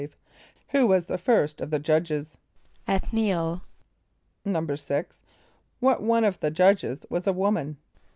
[0.39, 2.39] = Who was the first of the judges?
[2.87, 3.61] =[)O]th´n[)i] el.=
[4.47, 5.21] =6.=
[5.79, 7.77] What one of the judges was a woman?